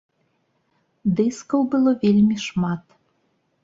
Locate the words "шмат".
2.49-3.01